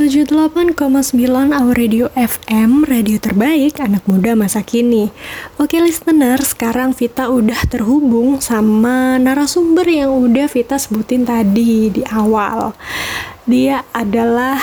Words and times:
78,9 0.00 0.80
Our 1.52 1.76
Radio 1.76 2.08
FM, 2.16 2.88
radio 2.88 3.20
terbaik 3.20 3.84
anak 3.84 4.00
muda 4.08 4.32
masa 4.32 4.64
kini. 4.64 5.12
Oke 5.60 5.76
listener, 5.76 6.40
sekarang 6.40 6.96
Vita 6.96 7.28
udah 7.28 7.68
terhubung 7.68 8.40
sama 8.40 9.20
narasumber 9.20 9.84
yang 9.84 10.08
udah 10.08 10.48
Vita 10.48 10.80
sebutin 10.80 11.28
tadi 11.28 11.92
di 11.92 12.00
awal. 12.08 12.72
Dia 13.44 13.84
adalah 13.92 14.56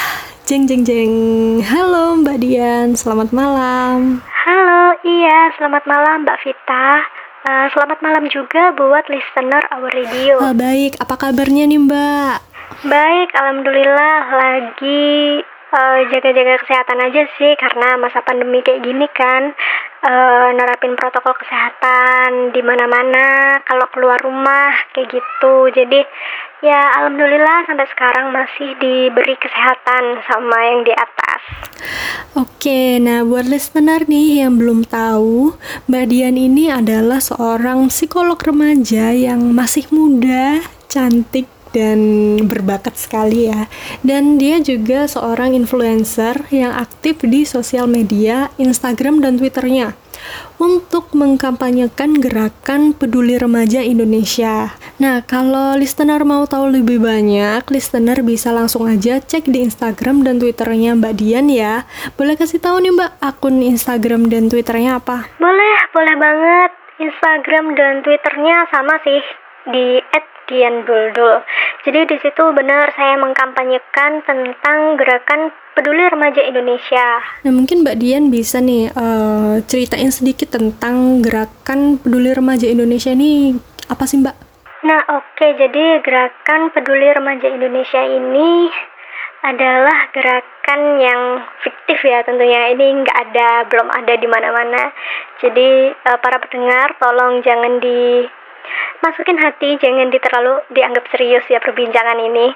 Jeng 0.50 0.65
Jeng 0.65 0.81
Jeng. 0.81 1.13
Halo 1.62 2.17
Mbak 2.17 2.38
Dian, 2.42 2.97
selamat 2.97 3.29
malam. 3.29 4.26
Halo, 4.26 4.97
iya, 5.06 5.54
selamat 5.62 5.85
malam 5.85 6.26
Mbak 6.26 6.38
Vita. 6.49 7.06
Uh, 7.46 7.69
selamat 7.78 8.01
malam 8.01 8.26
juga 8.33 8.74
buat 8.74 9.06
listener 9.06 9.62
Our 9.69 9.94
Radio. 9.94 10.42
Oh, 10.42 10.58
baik, 10.58 10.97
apa 10.97 11.13
kabarnya 11.13 11.69
nih 11.69 11.78
Mbak? 11.78 12.46
Baik, 12.68 13.31
alhamdulillah 13.31 14.20
lagi 14.28 15.40
uh, 15.72 15.99
jaga-jaga 16.12 16.59
kesehatan 16.59 16.99
aja 16.99 17.23
sih 17.39 17.55
karena 17.55 17.95
masa 17.95 18.20
pandemi 18.27 18.59
kayak 18.59 18.84
gini 18.84 19.08
kan 19.16 19.55
uh, 20.03 20.52
nerapin 20.52 20.99
protokol 20.99 21.31
kesehatan 21.39 22.52
di 22.52 22.59
mana-mana 22.59 23.58
kalau 23.63 23.88
keluar 23.95 24.20
rumah 24.20 24.75
kayak 24.91 25.16
gitu. 25.16 25.72
Jadi 25.72 26.03
ya 26.59 27.02
alhamdulillah 27.02 27.72
sampai 27.72 27.88
sekarang 27.88 28.35
masih 28.35 28.70
diberi 28.84 29.39
kesehatan 29.39 30.27
sama 30.27 30.58
yang 30.67 30.84
di 30.84 30.94
atas. 30.94 31.41
Oke, 32.36 33.02
nah 33.02 33.23
buat 33.23 33.47
listener 33.49 34.05
nih 34.05 34.45
yang 34.45 34.61
belum 34.61 34.86
tahu, 34.86 35.58
Mbak 35.89 36.05
Dian 36.11 36.38
ini 36.38 36.70
adalah 36.70 37.17
seorang 37.23 37.89
psikolog 37.89 38.38
remaja 38.38 39.09
yang 39.16 39.55
masih 39.55 39.89
muda, 39.89 40.61
cantik, 40.86 41.49
dan 41.77 41.99
berbakat 42.49 42.98
sekali 42.98 43.54
ya. 43.54 43.70
Dan 44.02 44.41
dia 44.41 44.58
juga 44.58 45.05
seorang 45.05 45.54
influencer 45.54 46.50
yang 46.50 46.73
aktif 46.73 47.22
di 47.22 47.45
sosial 47.45 47.86
media, 47.86 48.50
Instagram 48.58 49.22
dan 49.22 49.38
Twitternya 49.38 49.94
untuk 50.58 51.14
mengkampanyekan 51.14 52.17
gerakan 52.17 52.97
peduli 52.97 53.38
remaja 53.38 53.86
Indonesia. 53.86 54.73
Nah, 54.97 55.22
kalau 55.22 55.78
listener 55.78 56.25
mau 56.25 56.50
tahu 56.50 56.81
lebih 56.81 56.97
banyak, 56.97 57.61
listener 57.69 58.25
bisa 58.25 58.50
langsung 58.50 58.89
aja 58.89 59.22
cek 59.22 59.45
di 59.45 59.62
Instagram 59.62 60.25
dan 60.25 60.41
Twitternya 60.41 60.97
Mbak 60.97 61.14
Dian 61.14 61.47
ya. 61.53 61.86
Boleh 62.17 62.34
kasih 62.34 62.58
tahu 62.58 62.81
nih 62.81 62.94
Mbak 62.97 63.12
akun 63.22 63.62
Instagram 63.62 64.34
dan 64.34 64.50
Twitternya 64.50 64.97
apa? 64.97 65.30
Boleh, 65.38 65.78
boleh 65.94 66.16
banget. 66.17 66.72
Instagram 66.97 67.78
dan 67.78 68.02
Twitternya 68.02 68.66
sama 68.73 68.97
sih 69.06 69.22
di 69.69 70.02
@dianduldul. 70.48 71.44
Jadi 71.86 72.00
di 72.09 72.17
situ 72.20 72.44
benar 72.56 72.92
saya 72.95 73.20
mengkampanyekan 73.20 74.26
tentang 74.26 74.98
gerakan 74.98 75.53
peduli 75.78 76.03
remaja 76.09 76.42
Indonesia. 76.42 77.22
Nah 77.45 77.53
mungkin 77.53 77.86
Mbak 77.86 77.98
Dian 78.02 78.34
bisa 78.34 78.58
nih 78.58 78.90
uh, 78.95 79.62
ceritain 79.70 80.09
sedikit 80.09 80.58
tentang 80.58 81.22
gerakan 81.22 82.02
peduli 82.02 82.34
remaja 82.34 82.66
Indonesia 82.66 83.14
ini 83.14 83.53
apa 83.86 84.03
sih 84.09 84.18
Mbak? 84.23 84.36
Nah 84.88 85.02
oke 85.14 85.38
okay, 85.38 85.53
jadi 85.59 86.02
gerakan 86.02 86.73
peduli 86.73 87.08
remaja 87.14 87.48
Indonesia 87.52 88.02
ini 88.02 88.72
adalah 89.45 90.09
gerakan 90.12 90.81
yang 90.98 91.22
fiktif 91.62 92.02
ya 92.03 92.25
tentunya 92.25 92.73
ini 92.73 93.06
nggak 93.06 93.18
ada 93.30 93.50
belum 93.70 93.88
ada 93.94 94.14
di 94.18 94.28
mana-mana 94.28 94.92
jadi 95.40 95.94
uh, 95.94 96.18
para 96.20 96.42
pendengar 96.42 96.98
tolong 96.98 97.45
jangan 97.45 97.78
di 97.80 98.25
masukin 99.02 99.38
hati, 99.38 99.78
jangan 99.78 100.09
di 100.09 100.20
terlalu 100.22 100.62
dianggap 100.73 101.06
serius 101.14 101.45
ya 101.48 101.62
perbincangan 101.62 102.20
ini. 102.22 102.48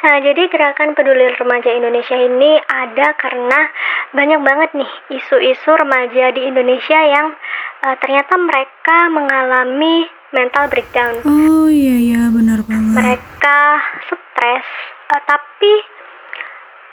Nah, 0.00 0.16
jadi 0.24 0.48
gerakan 0.48 0.96
peduli 0.96 1.28
remaja 1.36 1.76
Indonesia 1.76 2.16
ini 2.16 2.56
ada 2.64 3.12
karena 3.20 3.68
banyak 4.16 4.40
banget 4.40 4.70
nih 4.72 4.90
isu-isu 5.12 5.76
remaja 5.76 6.32
di 6.32 6.48
Indonesia 6.48 7.00
yang 7.04 7.36
uh, 7.84 7.96
ternyata 8.00 8.40
mereka 8.40 9.12
mengalami 9.12 10.08
mental 10.32 10.72
breakdown. 10.72 11.20
Oh 11.28 11.68
iya 11.68 12.00
iya 12.00 12.22
benar 12.32 12.64
banget. 12.64 12.96
Mereka 12.96 13.60
stres, 14.08 14.66
uh, 15.12 15.22
tapi 15.28 15.72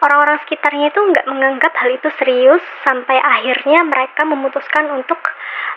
orang-orang 0.03 0.37
sekitarnya 0.43 0.91
itu 0.91 0.99
nggak 0.99 1.25
menganggap 1.31 1.73
hal 1.79 1.89
itu 1.95 2.09
serius 2.19 2.61
sampai 2.83 3.17
akhirnya 3.23 3.87
mereka 3.87 4.27
memutuskan 4.27 4.91
untuk 4.91 5.17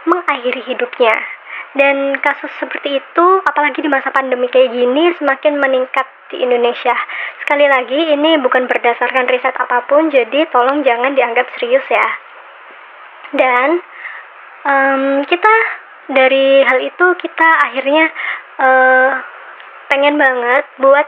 mengakhiri 0.02 0.66
hidupnya. 0.66 1.14
Dan 1.70 2.18
kasus 2.18 2.50
seperti 2.58 2.98
itu, 2.98 3.26
apalagi 3.46 3.78
di 3.78 3.86
masa 3.86 4.10
pandemi 4.10 4.50
kayak 4.50 4.74
gini, 4.74 5.14
semakin 5.14 5.54
meningkat 5.62 6.06
di 6.34 6.42
Indonesia. 6.42 6.94
Sekali 7.46 7.66
lagi, 7.70 8.10
ini 8.10 8.42
bukan 8.42 8.66
berdasarkan 8.66 9.30
riset 9.30 9.54
apa 9.54 9.86
pun, 9.86 10.10
jadi 10.10 10.50
tolong 10.50 10.82
jangan 10.82 11.14
dianggap 11.14 11.46
serius 11.54 11.86
ya. 11.86 12.08
Dan 13.30 13.68
um, 14.66 15.22
kita 15.30 15.54
dari 16.10 16.66
hal 16.66 16.82
itu 16.82 17.06
kita 17.22 17.48
akhirnya 17.70 18.10
uh, 18.58 19.10
pengen 19.90 20.18
banget 20.18 20.66
buat 20.82 21.06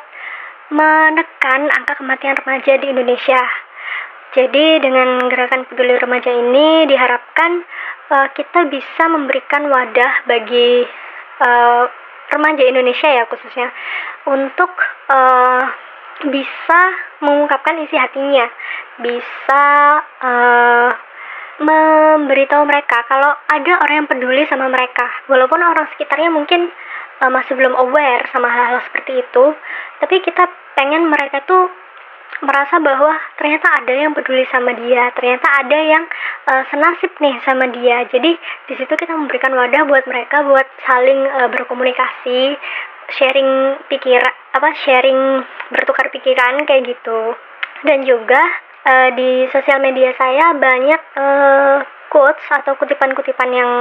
menekan 0.71 1.69
angka 1.69 1.99
kematian 1.99 2.39
remaja 2.39 2.78
di 2.78 2.87
Indonesia. 2.87 3.43
Jadi 4.32 4.81
dengan 4.81 5.28
gerakan 5.28 5.69
peduli 5.69 5.93
remaja 6.00 6.32
ini 6.32 6.88
diharapkan 6.88 7.60
uh, 8.09 8.28
kita 8.32 8.65
bisa 8.72 9.04
memberikan 9.12 9.69
wadah 9.69 10.25
bagi 10.25 10.88
uh, 11.44 11.84
remaja 12.32 12.65
Indonesia 12.65 13.12
ya 13.12 13.28
khususnya 13.28 13.69
untuk 14.25 14.72
uh, 15.12 15.65
bisa 16.32 16.81
mengungkapkan 17.21 17.76
isi 17.84 17.97
hatinya, 17.98 18.47
bisa 19.04 19.65
uh, 20.22 20.91
memberitahu 21.60 22.65
mereka 22.65 23.04
kalau 23.04 23.37
ada 23.53 23.72
orang 23.84 24.04
yang 24.04 24.09
peduli 24.09 24.48
sama 24.48 24.72
mereka, 24.72 25.12
walaupun 25.28 25.60
orang 25.60 25.92
sekitarnya 25.92 26.31
mungkin 26.32 26.72
uh, 27.21 27.31
masih 27.31 27.53
belum 27.59 27.75
aware 27.75 28.25
sama 28.32 28.48
hal-hal 28.48 28.81
seperti 28.88 29.21
itu, 29.21 29.44
tapi 30.00 30.25
kita 30.25 30.48
pengen 30.78 31.10
mereka 31.10 31.44
tuh 31.44 31.69
merasa 32.42 32.82
bahwa 32.82 33.14
ternyata 33.38 33.70
ada 33.78 33.94
yang 33.94 34.12
peduli 34.12 34.42
sama 34.50 34.75
dia, 34.75 35.14
ternyata 35.14 35.47
ada 35.62 35.78
yang 35.78 36.04
uh, 36.50 36.62
senasib 36.69 37.14
nih 37.22 37.38
sama 37.47 37.70
dia. 37.70 38.03
Jadi 38.10 38.34
di 38.69 38.75
situ 38.75 38.92
kita 38.98 39.14
memberikan 39.14 39.54
wadah 39.54 39.86
buat 39.86 40.04
mereka 40.10 40.42
buat 40.42 40.66
saling 40.82 41.22
uh, 41.22 41.48
berkomunikasi, 41.54 42.58
sharing 43.14 43.78
pikiran 43.86 44.34
apa 44.53 44.69
sharing 44.82 45.47
bertukar 45.70 46.10
pikiran 46.10 46.66
kayak 46.66 46.91
gitu. 46.91 47.38
Dan 47.86 48.03
juga 48.03 48.42
uh, 48.91 49.09
di 49.14 49.47
sosial 49.54 49.78
media 49.78 50.10
saya 50.19 50.53
banyak 50.59 51.00
uh, 51.14 51.78
quotes 52.10 52.44
atau 52.50 52.74
kutipan-kutipan 52.76 53.50
yang 53.54 53.72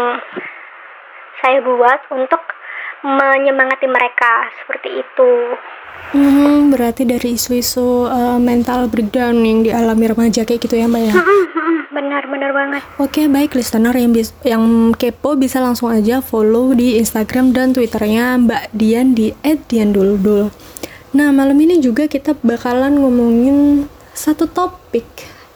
saya 1.41 1.59
buat 1.66 2.05
untuk 2.13 2.39
menyemangati 3.01 3.88
mereka 3.89 4.50
seperti 4.62 5.01
itu. 5.01 5.31
Hmm, 6.12 6.73
berarti 6.73 7.07
dari 7.07 7.39
isu-isu 7.39 8.03
uh, 8.09 8.35
mental 8.35 8.91
breakdown 8.91 9.38
yang 9.47 9.63
dialami 9.63 10.12
remaja 10.12 10.44
kayak 10.44 10.59
gitu 10.66 10.75
ya 10.75 10.89
mbak 10.89 11.07
ya? 11.07 11.13
Benar, 11.91 12.23
benar 12.28 12.51
banget. 12.56 12.81
Oke, 13.00 13.28
baik 13.28 13.56
listener 13.56 13.91
yang 13.95 14.11
bis 14.16 14.31
yang 14.47 14.95
kepo 14.95 15.35
bisa 15.35 15.59
langsung 15.59 15.91
aja 15.91 16.23
follow 16.23 16.72
di 16.72 16.95
Instagram 17.00 17.51
dan 17.51 17.75
Twitternya 17.75 18.40
Mbak 18.40 18.63
Dian 18.72 19.11
di 19.11 19.35
@dianduldul. 19.44 20.51
Nah, 21.11 21.28
malam 21.35 21.59
ini 21.59 21.84
juga 21.84 22.07
kita 22.07 22.40
bakalan 22.40 22.95
ngomongin 22.95 23.88
satu 24.16 24.47
topik 24.47 25.03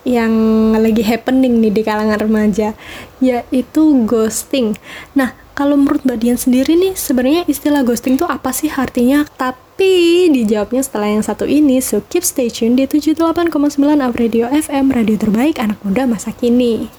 yang 0.04 0.32
lagi 0.76 1.00
happening 1.00 1.58
nih 1.64 1.72
di 1.72 1.82
kalangan 1.84 2.20
remaja, 2.20 2.76
yaitu 3.20 4.04
ghosting. 4.04 4.76
Nah, 5.16 5.32
kalau 5.56 5.80
menurut 5.80 6.04
Mbak 6.04 6.18
Dian 6.20 6.36
sendiri 6.36 6.76
nih, 6.76 6.92
sebenarnya 6.92 7.48
istilah 7.48 7.80
ghosting 7.80 8.20
itu 8.20 8.28
apa 8.28 8.52
sih 8.52 8.68
artinya? 8.68 9.24
Tapi 9.40 10.28
dijawabnya 10.28 10.84
setelah 10.84 11.08
yang 11.08 11.24
satu 11.24 11.48
ini, 11.48 11.80
so 11.80 12.04
keep 12.12 12.20
stay 12.20 12.52
tune 12.52 12.76
di 12.76 12.84
78,9 12.84 13.40
Up 14.04 14.12
Radio 14.20 14.52
FM, 14.52 14.92
radio 14.92 15.16
terbaik 15.16 15.56
anak 15.56 15.80
muda 15.80 16.04
masa 16.04 16.36
kini. 16.36 16.92